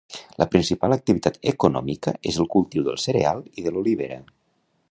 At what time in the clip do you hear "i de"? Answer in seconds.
3.61-3.75